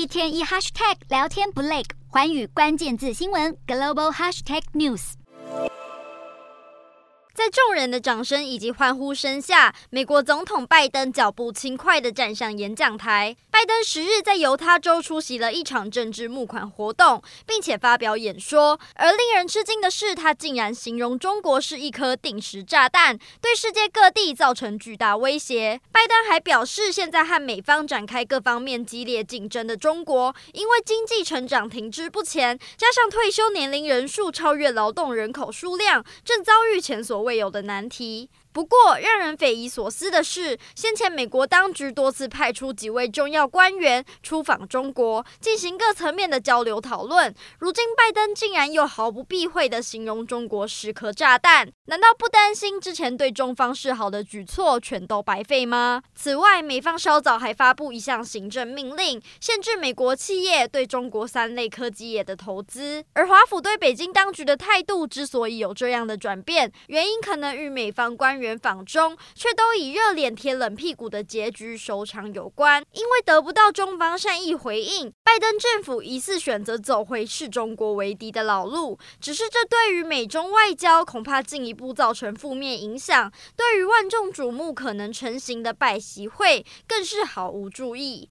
[0.00, 5.12] 一天一 hashtag 聊天不累，环宇关键字新闻 global hashtag news。
[7.34, 13.36] 在众人的掌声以及欢呼声下，美国总统拜登脚步轻快的站上演讲台。
[13.60, 18.80] 拜登十日在犹他州出席了一场政治募款活动，并且发表演说。
[18.94, 25.78] 而令人吃惊的是，他竟然形容中国是一颗定时炸弹，对世界各地造成巨大威胁。
[25.92, 38.30] 拜登还表示，现在和美方展开各方面激烈竞争的中国，因为经济成长停滞不前，加上退休年龄人数超越劳动人口数量，正遭遇前所未有的难题。
[38.52, 47.34] 不过，让人匪夷所思的是，先前美国当局多次派出几位重要官员出访中国，进行各层面的交流讨论。
[47.58, 56.02] 如今，拜登竟然又毫不避讳地形容中国是颗炸弹，难道不担心之前对中方示好的举措全都白费吗？
[56.14, 63.04] 此外，美方稍早还发布一项行政命令，限制美国企业对中国三类科技业的投资。
[63.14, 78.98] 而华府对北京当局的态度之所以有这样的转变，原因可能与美方官员访中却都以热脸贴冷屁股的结局收场有关，因为德得不到中方善意回应，拜登政府疑似选择走回视中国为敌的老路。
[79.18, 88.28] 只是这对于美中外交恐怕进一步造成负面影响，对于万众瞩目可能成型的拜习会更是毫无注意。